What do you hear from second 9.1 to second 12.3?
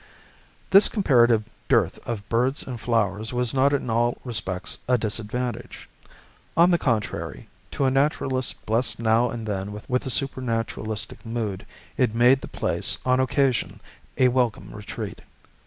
and then with a supernaturalistic mood, it